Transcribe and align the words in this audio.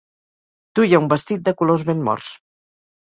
Duia 0.79 1.01
un 1.03 1.09
vestit 1.13 1.43
de 1.49 1.53
colors 1.59 1.85
ben 1.91 2.03
morts. 2.09 2.31